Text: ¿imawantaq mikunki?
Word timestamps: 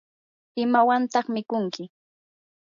¿imawantaq 0.63 1.25
mikunki? 1.33 1.83